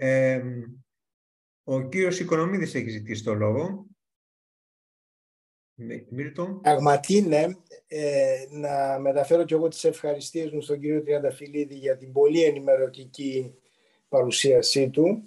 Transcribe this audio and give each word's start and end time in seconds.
Ε, 0.00 0.42
ο 1.64 1.88
κύριος 1.88 2.20
Οικονομίδης 2.20 2.74
έχει 2.74 2.88
ζητήσει 2.88 3.24
το 3.24 3.34
λόγο. 3.34 3.86
Μίλτο. 6.08 6.60
Πραγματί, 6.62 7.20
ναι. 7.22 7.46
Ε, 7.86 8.46
να 8.50 8.98
μεταφέρω 8.98 9.44
και 9.44 9.54
εγώ 9.54 9.68
τις 9.68 9.84
ευχαριστίες 9.84 10.50
μου 10.50 10.60
στον 10.60 10.80
κύριο 10.80 11.02
Τριανταφυλλίδη 11.02 11.74
για 11.74 11.96
την 11.96 12.12
πολύ 12.12 12.42
ενημερωτική 12.42 13.54
παρουσίασή 14.08 14.90
του. 14.90 15.22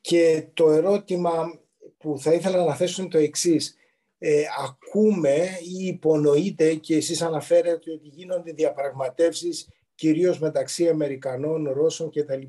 Και 0.00 0.46
το 0.54 0.70
ερώτημα 0.70 1.60
που 1.98 2.18
θα 2.18 2.32
ήθελα 2.32 2.64
να 2.64 2.74
θέσω 2.74 3.02
είναι 3.02 3.10
το 3.10 3.18
εξής. 3.18 3.76
Ε, 4.18 4.42
ακούμε 4.58 5.48
ή 5.62 5.86
υπονοείτε 5.86 6.74
και 6.74 6.96
εσείς 6.96 7.22
αναφέρετε 7.22 7.92
ότι 7.92 8.08
γίνονται 8.08 8.52
διαπραγματεύσεις 8.52 9.68
κυρίως 9.94 10.38
μεταξύ 10.38 10.88
Αμερικανών, 10.88 11.68
Ρώσων 11.72 12.10
κτλ. 12.10 12.42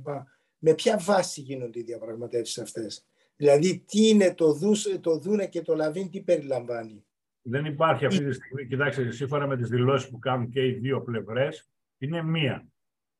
Με 0.64 0.74
ποια 0.74 0.98
βάση 0.98 1.42
γίνονται 1.42 1.80
οι 1.80 1.84
διαπραγματεύσεις 1.84 2.58
αυτές; 2.58 3.06
Δηλαδή 3.36 3.84
τι 3.88 4.08
είναι 4.08 4.34
το, 4.34 4.54
δούς, 4.54 5.00
το 5.00 5.18
Δούνε 5.18 5.48
και 5.48 5.62
το 5.62 5.76
Λαβίν, 5.76 6.10
τι 6.10 6.22
περιλαμβάνει; 6.22 7.06
Δεν 7.42 7.66
υπάρχει 7.66 8.06
αυτή 8.06 8.26
τη 8.26 8.34
στιγμή, 8.34 8.68
κοιτάξτε, 8.68 9.12
σύμφωνα 9.12 9.48
με 9.48 9.58
τις 9.58 9.70
δηλώσεις 9.70 10.10
που 10.10 10.20
κάνουν 10.20 10.50
και 10.50 10.66
οι 10.66 10.72
δύο 10.72 11.02
πλευρές, 11.02 11.70
είναι 11.98 12.24
μία 12.24 12.68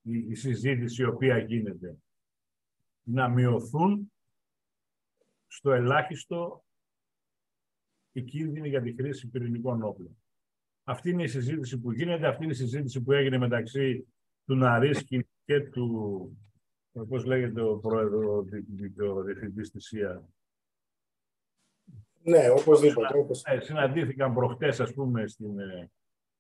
η 0.02 0.36
συζήτηση 0.36 1.02
η 1.02 1.06
οποία 1.06 1.38
γίνεται. 1.38 1.98
Να 3.04 3.30
μειωθούν 3.30 4.12
στο 5.48 5.72
ελάχιστο 5.72 6.64
οι 8.12 8.22
κίνδυνοι 8.22 8.70
για 8.70 8.82
τη 8.82 8.94
χρήση 8.94 9.28
πυρηνικών 9.28 9.84
όπλων. 9.84 10.18
Αυτή 10.84 11.10
είναι 11.10 11.24
η 11.24 11.28
συζήτηση 11.28 11.80
που 11.80 11.92
γίνεται, 11.92 12.28
αυτή 12.28 12.44
είναι 12.44 12.54
η 12.54 12.56
συζήτηση 12.56 13.02
που 13.02 13.12
έγινε 13.12 13.38
μεταξύ 13.38 14.08
του 14.46 14.56
Ναρίσκη 14.56 15.28
και 15.46 15.60
του, 15.60 16.38
πώς 17.08 17.26
λέγεται 17.26 17.62
ο 17.62 17.78
πρόεδρος, 17.78 18.26
ο 19.16 19.22
διευθυντής 19.22 19.72
της 19.72 19.86
ΣΥΑ. 19.86 20.24
Ναι, 22.24 22.50
οπωσδήποτε. 22.50 23.18
Όπως... 23.18 23.44
Ε, 23.46 23.60
συναντήθηκαν 23.60 24.34
προχτές, 24.34 24.80
ας 24.80 24.94
πούμε, 24.94 25.28
στην, 25.28 25.60
ε, 25.60 25.92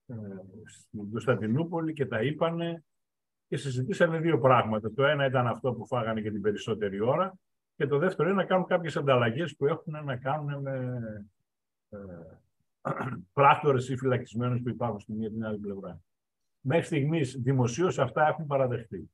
ε, 0.06 0.16
στην 0.66 1.12
Κωνσταντινούπολη 1.12 1.94
και 1.94 2.06
τα 2.06 2.22
είπανε 2.22 2.84
και 3.48 3.58
συζητήσανε 3.58 4.20
δύο 4.20 4.40
πράγματα. 4.40 4.94
Το 4.94 5.04
ένα 5.06 5.26
ήταν 5.26 5.48
αυτό 5.48 5.74
που 5.74 5.86
φάγανε 5.86 6.22
και 6.22 6.32
την 6.32 6.42
περισσότερη 6.42 7.02
ώρα 7.02 7.34
και 7.76 7.88
το 7.88 7.98
δεύτερο 7.98 8.30
είναι 8.30 8.38
να 8.38 8.46
κάνουν 8.46 8.66
κάποιες 8.66 8.98
ανταλλαγές 8.98 9.56
που 9.56 9.66
έχουν 9.66 10.06
να 10.06 10.16
κάνουν 10.18 10.62
με 10.62 11.02
ε, 11.90 11.98
πράκτορες 13.34 13.90
ή 13.90 13.98
φυλακισμένους 13.98 14.62
που 14.62 14.70
υπάρχουν 14.70 15.00
στη 15.00 15.14
μία 15.14 15.30
την 15.30 15.46
άλλη 15.46 15.58
πλευρά. 15.58 16.02
Μέχρι 16.62 16.86
στιγμής 16.86 17.38
δημοσίως 17.42 18.00
αυτά 18.00 18.28
έχουν 18.28 18.46
παραδεχτεί. 18.46 19.12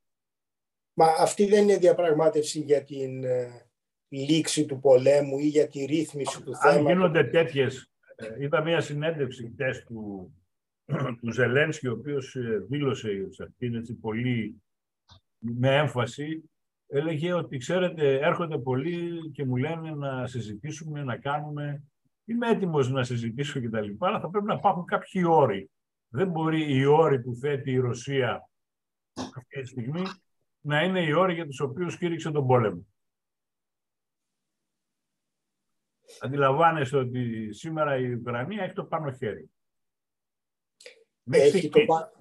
Μα 0.99 1.05
αυτή 1.19 1.45
δεν 1.45 1.63
είναι 1.63 1.77
διαπραγμάτευση 1.77 2.59
για 2.59 2.83
την 2.83 3.23
ε, 3.23 3.67
λήξη 4.07 4.65
του 4.65 4.79
πολέμου 4.79 5.37
ή 5.39 5.47
για 5.47 5.67
τη 5.67 5.85
ρύθμιση 5.85 6.43
του 6.43 6.55
θέματος. 6.55 6.79
Αν 6.79 6.87
γίνονται 6.87 7.23
τέτοιες, 7.23 7.91
ε, 8.15 8.43
είδα 8.43 8.61
μια 8.61 8.81
συνέντευξη 8.81 9.51
χτες 9.53 9.83
του, 9.83 10.31
του 11.19 11.31
Ζελένσκι, 11.31 11.87
ο 11.87 11.91
οποίος 11.91 12.35
ε, 12.35 12.65
δήλωσε 12.69 13.27
σε 13.29 13.43
αυτήν 13.43 13.75
έτσι 13.75 13.93
πολύ 13.93 14.61
με 15.37 15.75
έμφαση, 15.75 16.49
έλεγε 16.87 17.33
ότι 17.33 17.57
ξέρετε 17.57 18.19
έρχονται 18.19 18.57
πολλοί 18.57 19.31
και 19.31 19.45
μου 19.45 19.55
λένε 19.55 19.91
να 19.91 20.27
συζητήσουμε, 20.27 21.03
να 21.03 21.17
κάνουμε. 21.17 21.83
Είμαι 22.25 22.49
έτοιμος 22.49 22.89
να 22.89 23.03
συζητήσω 23.03 23.61
κτλ. 23.61 23.89
Αλλά 23.99 24.19
θα 24.19 24.29
πρέπει 24.29 24.45
να 24.45 24.53
υπάρχουν 24.53 24.85
κάποιοι 24.85 25.23
όροι. 25.27 25.69
Δεν 26.07 26.29
μπορεί 26.29 26.75
οι 26.75 26.85
όροι 26.85 27.21
που 27.21 27.35
θέτει 27.35 27.71
η 27.71 27.77
Ρωσία 27.77 28.49
αυτή 29.13 29.61
τη 29.61 29.67
στιγμή 29.67 30.01
να 30.67 30.83
είναι 30.83 31.01
οι 31.01 31.13
όροι 31.13 31.33
για 31.33 31.45
τους 31.45 31.59
οποίους 31.59 31.97
κήρυξε 31.97 32.31
τον 32.31 32.47
πόλεμο. 32.47 32.87
Αντιλαμβάνεστε 36.19 36.97
ότι 36.97 37.53
σήμερα 37.53 37.97
η 37.97 38.13
Ουκρανία 38.13 38.63
έχει 38.63 38.73
το 38.73 38.85
πάνω 38.85 39.11
χέρι. 39.11 39.51
Έχει 41.31 41.69
το 41.69 41.85
πάνω... 41.85 42.11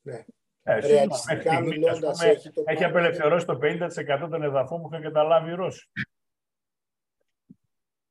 Ναι. 0.00 0.24
Ε, 0.62 0.78
Ρεαλιστικά 0.78 1.60
μιλώντας, 1.60 2.22
έχει, 2.22 2.50
το 2.50 2.62
έχει 2.66 2.84
απελευθερώσει 2.84 3.46
το 3.46 3.58
50% 3.62 4.28
των 4.30 4.42
εδαφών 4.42 4.82
που 4.82 4.88
είχαν 4.88 5.02
καταλάβει 5.02 5.50
οι 5.50 5.54
Ρώσοι. 5.54 5.90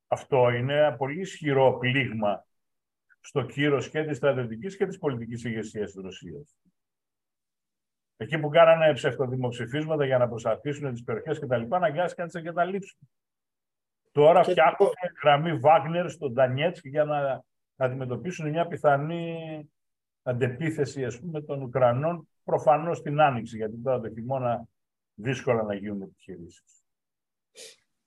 Αυτό 0.08 0.50
είναι 0.50 0.74
ένα 0.74 0.96
πολύ 0.96 1.20
ισχυρό 1.20 1.78
πλήγμα 1.78 2.48
στο 3.20 3.46
κύρος 3.46 3.90
και 3.90 4.04
της 4.04 4.18
στρατιωτικής 4.18 4.78
και 4.78 4.86
της 4.86 4.98
πολιτικής 4.98 5.44
ηγεσίας 5.44 5.92
της 5.92 6.04
Ρωσίας. 6.04 6.58
Εκεί 8.18 8.40
που 8.40 8.50
κάνανε 8.50 8.94
ψευτοδημοψηφίσματα 8.94 10.06
για 10.06 10.18
να 10.18 10.28
προστατήσουν 10.28 10.92
τις 10.92 11.04
περιοχές 11.04 11.40
και 11.40 11.46
τα 11.46 11.58
λοιπά, 11.58 11.78
αναγκάστηκαν 11.78 12.26
να 12.26 12.32
τις 12.32 12.42
εγκαταλείψουν. 12.42 13.00
Τώρα 14.12 14.42
και... 14.42 14.52
φτιάχνουν 14.52 14.90
γραμμή 15.24 15.58
Βάγνερ 15.58 16.10
στον 16.10 16.34
Ντανιέτσκ 16.34 16.86
για 16.86 17.04
να 17.04 17.44
αντιμετωπίσουν 17.76 18.50
μια 18.50 18.68
πιθανή 18.68 19.38
αντεπίθεση 20.24 21.06
ας 21.06 21.20
πούμε, 21.20 21.42
των 21.42 21.62
Ουκρανών 21.62 22.28
προφανώς 22.44 22.98
στην 22.98 23.22
Άνοιξη, 23.22 23.58
γιατί 23.58 23.78
τώρα 23.78 24.00
το 24.00 24.10
χειμώνα 24.10 24.68
δύσκολα 25.14 25.64
να 25.64 25.74
γίνουν 25.74 26.02
επιχειρήσεις. 26.02 26.84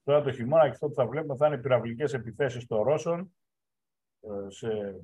Τώρα 0.02 0.22
το 0.22 0.32
χειμώνα 0.32 0.62
και 0.62 0.70
αυτό 0.70 0.88
που 0.88 0.94
θα 0.94 1.06
βλέπουμε 1.06 1.36
θα 1.36 1.46
είναι 1.46 1.58
πυραυλικές 1.58 2.14
επιθέσεις 2.14 2.66
των 2.66 2.82
Ρώσων 2.82 3.34
ε, 4.20 4.50
σε 4.50 5.00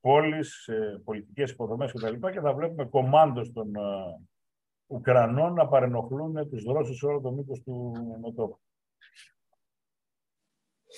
πόλεις, 0.00 0.62
σε 0.62 1.00
πολιτικές 1.04 1.50
υποδομές 1.50 1.92
κτλ. 1.92 2.14
Και, 2.14 2.30
και 2.32 2.40
θα 2.40 2.54
βλέπουμε 2.54 2.84
κομμάντο 2.84 3.52
των 3.52 3.74
ε, 3.76 3.80
Ουκρανών 4.86 5.52
να 5.52 5.68
παρενοχλούν 5.68 6.48
τους 6.48 6.64
Ρώσους 6.64 6.96
σε 6.96 7.06
όλο 7.06 7.20
το 7.20 7.30
μήκος 7.30 7.62
του 7.62 7.92
μετώπου. 8.20 8.60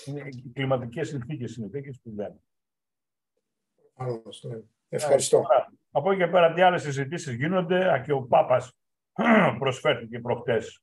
Είναι 0.07 0.29
οι 0.29 0.51
κλιματικές 0.55 1.09
συνθήκες, 1.09 1.53
συνθήκες 1.53 2.01
που 2.03 2.15
δεν. 2.15 2.41
Ναι. 4.43 4.63
Ευχαριστώ. 4.89 5.43
Από 5.91 6.11
εκεί 6.11 6.21
και 6.21 6.31
πέρα, 6.31 6.53
τι 6.53 6.61
άλλες 6.61 6.83
συζητήσεις 6.83 7.35
γίνονται. 7.35 8.03
Και 8.05 8.13
ο 8.13 8.23
Πάπας 8.23 8.77
προσφέρθηκε 9.59 10.19
προχτές 10.19 10.83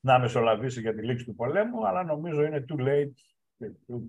να 0.00 0.18
μεσολαβήσει 0.18 0.80
για 0.80 0.94
τη 0.94 1.02
λήξη 1.02 1.24
του 1.24 1.34
πολέμου, 1.34 1.86
αλλά 1.86 2.04
νομίζω 2.04 2.42
είναι 2.42 2.64
too 2.68 2.80
late, 2.80 3.12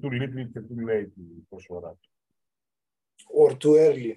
too 0.02 0.10
little 0.10 0.50
και 0.52 0.60
too 0.60 0.90
late 0.90 1.12
η 1.16 1.46
προσφορά 1.50 1.90
του. 1.90 2.10
Or 3.28 3.52
too 3.58 3.76
early; 3.76 4.16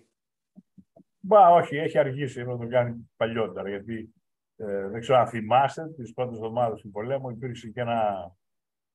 Μπα, 1.21 1.51
όχι, 1.51 1.77
έχει 1.77 1.99
αργήσει 1.99 2.45
να 2.45 2.59
το 2.59 2.67
κάνει 2.67 3.11
παλιότερα, 3.17 3.69
γιατί 3.69 4.15
ε, 4.57 4.89
δεν 4.89 5.01
ξέρω 5.01 5.19
αν 5.19 5.27
θυμάστε, 5.27 5.89
τις 5.89 6.13
πρώτες 6.13 6.35
εβδομάδες 6.35 6.81
του 6.81 6.91
πολέμου 6.91 7.31
υπήρξε 7.31 7.69
και 7.69 7.81
ένα, 7.81 8.33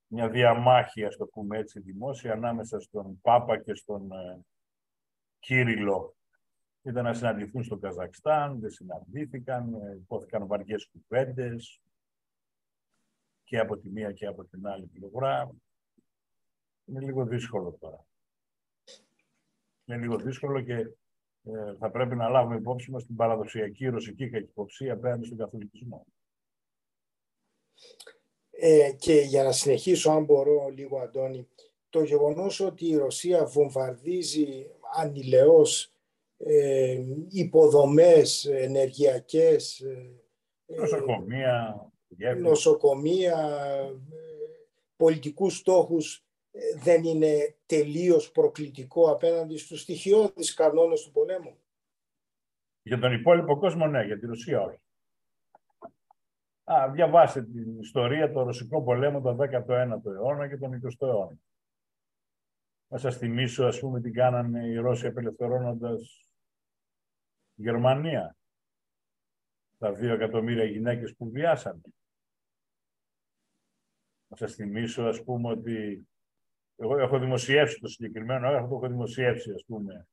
μια 0.08 0.30
διαμάχη, 0.30 1.06
ας 1.06 1.18
το 1.18 1.26
πούμε 1.26 1.58
έτσι, 1.58 1.80
δημόσια, 1.80 2.34
ανάμεσα 2.34 2.80
στον 2.80 3.20
Πάπα 3.22 3.62
και 3.62 3.74
στον 3.74 4.12
ε, 4.12 4.46
Κύριλο. 5.40 6.16
Ήταν 6.82 7.04
να 7.04 7.14
συναντηθούν 7.14 7.64
στο 7.64 7.78
Καζακστάν, 7.78 8.60
δεν 8.60 8.70
συναντήθηκαν, 8.70 9.74
ε, 9.74 9.96
υπόθηκαν 9.96 10.48
βαριές 10.48 10.90
κουβέντες 10.92 11.82
και 13.44 13.60
από 13.60 13.78
τη 13.78 13.90
μία 13.90 14.12
και 14.12 14.26
από 14.26 14.46
την 14.46 14.68
άλλη 14.68 14.86
πλευρά. 14.86 15.52
Είναι 16.86 17.00
λίγο 17.00 17.26
δύσκολο 17.26 17.72
τώρα. 17.72 18.06
Είναι 19.86 19.98
λίγο 19.98 20.18
δύσκολο 20.18 20.62
και 20.62 20.74
ε, 21.44 21.76
θα 21.80 21.92
πρέπει 21.92 22.16
να 22.16 22.30
λάβουμε 22.30 22.56
υπόψη 22.56 22.92
μας 22.92 23.06
την 23.06 23.16
παραδοσιακή 23.16 23.88
ρωσική 23.88 24.30
κακυποψία 24.30 24.94
απέναντι 24.94 25.26
στον 25.26 25.38
καθολικισμό. 25.38 26.06
Ε, 28.50 28.92
και 29.00 29.14
για 29.14 29.44
να 29.44 29.52
συνεχίσω, 29.52 30.12
αν 30.12 30.24
μπορώ 30.24 30.70
λίγο, 30.70 31.00
Αντώνη, 31.00 31.48
το 31.90 32.04
γεγονός 32.04 32.60
ότι 32.60 32.88
η 32.88 32.96
Ρωσία 32.96 33.46
βομβαρδίζει 33.46 34.70
ανηλαιώς 34.96 35.94
ε, 36.38 37.00
υποδομές 37.30 38.46
ενεργειακές, 38.46 39.80
ε, 39.80 40.16
νοσοκομεία, 40.66 41.92
νοσοκομεία 42.38 43.38
πολιτικούς 44.96 45.58
στόχους 45.58 46.23
δεν 46.76 47.04
είναι 47.04 47.56
τελείως 47.66 48.32
προκλητικό 48.32 49.12
απέναντι 49.12 49.58
στους 49.58 49.82
στοιχειώδεις 49.82 50.54
κανόνες 50.54 51.04
του 51.04 51.12
πολέμου. 51.12 51.58
Για 52.82 53.00
τον 53.00 53.14
υπόλοιπο 53.14 53.58
κόσμο 53.58 53.88
ναι, 53.88 54.04
για 54.04 54.20
τη 54.20 54.26
Ρωσία 54.26 54.62
όχι. 54.62 54.82
Α, 56.64 56.92
διαβάστε 56.92 57.44
την 57.44 57.80
ιστορία 57.80 58.32
του 58.32 58.44
Ρωσικού 58.44 58.84
πολέμου 58.84 59.22
τον 59.22 59.38
19ο 59.40 60.06
αιώνα 60.06 60.48
και 60.48 60.58
τον 60.58 60.82
20ο 60.84 61.08
αιώνα. 61.08 61.38
Να 62.88 62.98
σας 62.98 63.18
θυμίσω, 63.18 63.66
ας 63.66 63.80
πούμε, 63.80 64.02
τι 64.02 64.12
κάνανε 64.12 64.68
οι 64.68 64.76
Ρώσοι 64.76 65.08
απελευθερώνοντας 65.08 66.30
Γερμανία. 67.56 68.36
Τα 69.78 69.92
δύο 69.92 70.14
εκατομμύρια 70.14 70.64
γυναίκες 70.64 71.16
που 71.16 71.30
βιάσανε. 71.30 71.82
Να 74.28 74.36
σας 74.36 74.56
θυμίσω, 74.56 75.04
ας 75.04 75.24
πούμε, 75.24 75.50
ότι 75.50 76.08
εγώ 76.76 76.98
έχω 76.98 77.20
δημοσιεύσει 77.20 77.80
το 77.80 77.88
συγκεκριμένο 77.88 78.48
έγγραφο, 78.48 78.68
το 78.68 78.76
έχω 78.76 78.88
δημοσιεύσει, 78.88 79.52
ας 79.52 79.64
πούμε, 79.66 80.08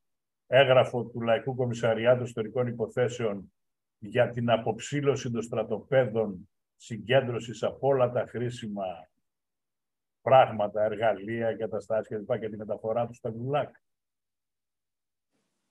έγγραφο 0.46 1.04
του 1.04 1.20
Λαϊκού 1.20 1.54
Κομισαριάτου 1.54 2.22
Ιστορικών 2.22 2.66
Υποθέσεων 2.66 3.52
για 3.98 4.30
την 4.30 4.50
αποψήλωση 4.50 5.30
των 5.30 5.42
στρατοπέδων 5.42 6.48
συγκέντρωσης 6.76 7.62
από 7.62 7.88
όλα 7.88 8.10
τα 8.10 8.26
χρήσιμα 8.26 9.08
πράγματα, 10.20 10.82
εργαλεία, 10.82 11.48
εγκαταστάσεις 11.48 12.08
κλπ. 12.08 12.38
και 12.38 12.48
τη 12.48 12.56
μεταφορά 12.56 13.06
τους 13.06 13.16
στα 13.16 13.30
γκουλάκ. 13.30 13.76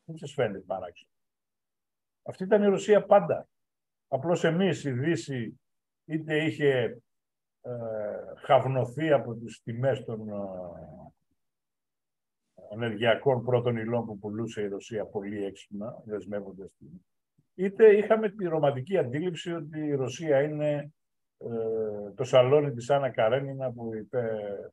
Δεν 0.03 0.17
σας 0.17 0.33
φαίνεται 0.33 0.59
παράξενο. 0.59 1.11
Αυτή 2.23 2.43
ήταν 2.43 2.63
η 2.63 2.65
Ρωσία 2.65 3.05
πάντα. 3.05 3.47
Απλώς 4.07 4.43
εμείς 4.43 4.83
η 4.83 4.91
Δύση 4.91 5.59
είτε 6.05 6.43
είχε 6.43 7.01
ε, 7.61 7.71
χαυνωθεί 8.35 9.11
από 9.11 9.35
τις 9.35 9.61
τιμές 9.61 10.03
των 10.03 10.29
ε, 10.29 10.33
ενεργειακών 12.71 13.43
πρώτων 13.43 13.77
υλών 13.77 14.05
που 14.05 14.19
πουλούσε 14.19 14.61
η 14.61 14.67
Ρωσία 14.67 15.05
πολύ 15.05 15.43
έξυπνα, 15.43 16.01
δεσμεύοντας 16.05 16.71
την. 16.77 16.87
Είτε 17.55 17.97
είχαμε 17.97 18.29
τη 18.29 18.45
ρομαντική 18.45 18.97
αντίληψη 18.97 19.53
ότι 19.53 19.79
η 19.79 19.93
Ρωσία 19.93 20.41
είναι 20.41 20.93
ε, 21.37 22.11
το 22.15 22.23
σαλόνι 22.23 22.73
της 22.73 22.89
Άννα 22.89 23.09
Καρένινα 23.09 23.71
που 23.71 23.91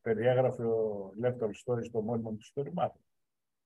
περιέγραφε 0.03 0.63
ο 0.63 1.13
Λεύ 1.19 1.39
Τολστόη 1.39 1.85
στο 1.85 2.01
μόνιμο 2.01 2.31
του 2.31 2.39
ιστορημάτων. 2.41 3.01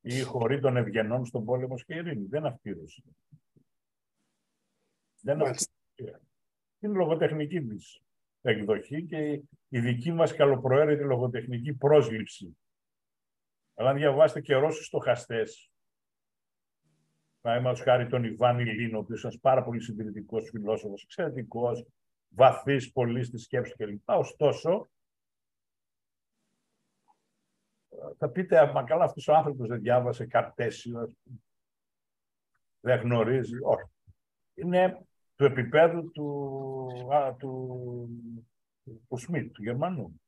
Ή 0.00 0.16
η 0.16 0.22
χωρί 0.22 0.60
των 0.60 0.76
ευγενών 0.76 1.24
στον 1.24 1.44
πόλεμο 1.44 1.74
και 1.74 1.94
ειρήνη. 1.94 2.26
Δεν 2.26 2.46
αυτή 2.46 2.68
η 2.68 2.72
Ρωσία. 2.72 3.04
Δεν 5.22 5.42
αυτή 5.42 5.66
Είναι 6.80 6.96
λογοτεχνική 6.96 7.60
τη 7.60 7.76
εκδοχή 8.42 9.04
και 9.04 9.42
η 9.68 9.80
δική 9.80 10.12
μας 10.12 10.34
καλοπροαίρετη 10.34 11.02
λογοτεχνική 11.02 11.74
πρόσληψη. 11.74 12.56
Αλλά 13.74 13.90
αν 13.90 13.96
διαβάσετε 13.96 14.40
και 14.40 14.54
Ρώσους 14.54 14.86
στοχαστές, 14.86 15.70
παραδείγματο 17.40 17.82
χάρη 17.82 18.08
τον 18.08 18.24
Ιβάν 18.24 18.58
Ιλίνο, 18.58 18.96
ο 18.98 19.00
οποίος 19.00 19.22
είναι 19.22 19.38
πάρα 19.40 19.62
πολύ 19.64 19.80
συντηρητικός 19.80 20.48
φιλόσοφος, 20.50 21.02
εξαιρετικός, 21.02 21.86
βαθύς 22.28 22.92
πολύ 22.92 23.24
στη 23.24 23.38
σκέψη 23.38 23.74
κλπ. 23.76 24.08
Ωστόσο, 24.08 24.90
θα 28.18 28.30
πείτε, 28.30 28.72
μα 28.72 28.84
καλά 28.84 29.04
αυτός 29.04 29.28
ο 29.28 29.34
άνθρωπος 29.34 29.68
δεν 29.68 29.80
διάβασε 29.80 30.26
καρτέσιο, 30.26 31.12
δεν 32.80 33.00
γνωρίζει. 33.00 33.56
Όχι. 33.62 33.84
Είναι 34.54 35.06
του 35.36 35.44
επίπεδου 35.44 36.10
του, 36.10 37.14
α, 37.14 37.34
του, 37.34 38.08
του 38.84 39.16
Σμιτ, 39.16 39.52
του 39.52 39.62
Γερμανού. 39.62 40.20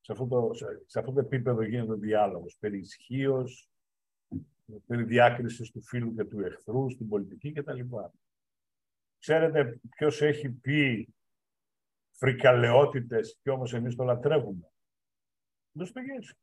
Σε 0.00 0.12
αυτό, 0.12 0.26
το, 0.26 0.50
σε, 0.86 0.98
αυτό 0.98 1.12
το 1.12 1.20
επίπεδο 1.20 1.62
γίνεται 1.62 1.92
ο 1.92 1.96
διάλογος 1.96 2.56
περί 2.60 2.78
ισχύω, 2.78 3.46
περί 4.86 5.04
διάκρισης 5.04 5.70
του 5.70 5.82
φίλου 5.82 6.14
και 6.14 6.24
του 6.24 6.40
εχθρού, 6.40 6.90
στην 6.90 7.08
πολιτική 7.08 7.52
κτλ. 7.52 7.80
Ξέρετε 9.18 9.80
ποιος 9.90 10.22
έχει 10.22 10.50
πει 10.50 11.08
φρικαλαιότητες 12.10 13.38
και 13.42 13.50
όμως 13.50 13.74
εμείς 13.74 13.94
το 13.96 14.04
λατρεύουμε; 14.04 14.72
Δεν 15.72 15.86
στο 15.86 16.00
γεύσει. 16.00 16.34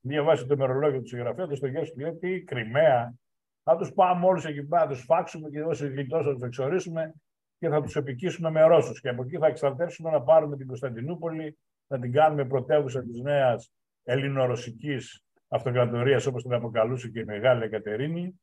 Διαβάσει 0.00 0.46
το 0.46 0.56
μερολόγιο 0.56 1.00
του 1.00 1.08
συγγραφέας, 1.08 1.48
το 1.48 1.56
στο 1.56 1.66
γεύσει 1.66 2.00
λέει 2.00 2.16
τι 2.16 2.42
Κρυμαία. 2.42 3.14
Θα 3.62 3.76
τους 3.76 3.92
πάμε 3.92 4.26
όλου 4.26 4.48
εκεί 4.48 4.62
πέρα, 4.62 4.82
θα 4.82 4.88
τους 4.88 5.04
φάξουμε 5.04 5.50
και 5.50 5.62
όσοι 5.62 5.88
γλιτώσουν 5.88 6.26
θα 6.26 6.32
τους 6.32 6.42
εξορίσουμε 6.42 7.14
και 7.60 7.68
θα 7.68 7.82
τους 7.82 7.96
επικίσουμε 7.96 8.50
με 8.50 8.62
Ρώσους. 8.62 9.00
Και 9.00 9.08
από 9.08 9.22
εκεί 9.22 9.38
θα 9.38 9.46
εξαρτεύσουμε 9.46 10.10
να 10.10 10.22
πάρουμε 10.22 10.56
την 10.56 10.66
Κωνσταντινούπολη, 10.66 11.58
να 11.86 11.98
την 11.98 12.12
κάνουμε 12.12 12.44
πρωτεύουσα 12.44 13.02
της 13.02 13.20
νέας 13.20 13.72
ελληνορωσικής 14.02 15.24
αυτοκρατορίας, 15.48 16.26
όπως 16.26 16.42
την 16.42 16.52
αποκαλούσε 16.52 17.08
και 17.08 17.20
η 17.20 17.24
Μεγάλη 17.24 17.64
Εκατερίνη, 17.64 18.40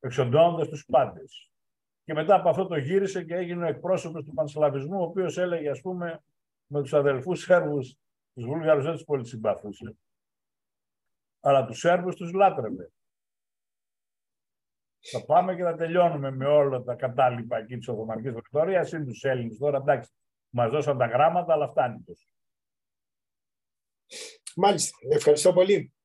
εξοντώνοντας 0.00 0.68
τους 0.68 0.84
πάντες. 0.86 1.50
Και 2.04 2.14
μετά 2.14 2.34
από 2.34 2.48
αυτό 2.48 2.66
το 2.66 2.76
γύρισε 2.76 3.24
και 3.24 3.34
έγινε 3.34 3.64
ο 3.64 3.68
εκπρόσωπος 3.68 4.24
του 4.24 4.32
πανσλαβισμού, 4.34 5.00
ο 5.00 5.02
οποίος 5.02 5.38
έλεγε, 5.38 5.70
ας 5.70 5.80
πούμε, 5.80 6.22
με 6.66 6.82
τους 6.82 6.94
αδελφούς 6.94 7.40
Σέρβους, 7.40 7.96
τους 8.34 8.44
Βούλγαρους 8.44 8.84
δεν 8.84 8.92
τους 8.92 9.04
πολύ 9.04 9.26
συμπαθούσε. 9.26 9.96
Αλλά 11.40 11.64
τους 11.64 11.78
Σέρβους 11.78 12.16
τους 12.16 12.32
λάτρευε. 12.32 12.90
Θα 15.10 15.24
πάμε 15.24 15.54
και 15.56 15.62
θα 15.62 15.76
τελειώνουμε 15.76 16.30
με 16.30 16.46
όλα 16.46 16.82
τα 16.82 16.94
κατάλοιπα 16.94 17.56
εκεί 17.56 17.76
της 17.76 17.88
Οθωμανική 17.88 18.30
Βεκτορία 18.30 18.80
ή 18.80 19.04
τους 19.04 19.22
Έλληνες. 19.22 19.58
Τώρα 19.58 19.76
εντάξει, 19.76 20.10
μας 20.50 20.70
δώσαν 20.70 20.98
τα 20.98 21.06
γράμματα, 21.06 21.52
αλλά 21.52 21.68
φτάνει 21.68 22.02
τόσο. 22.06 22.26
Μάλιστα. 24.56 24.96
Ευχαριστώ 25.10 25.52
πολύ. 25.52 25.95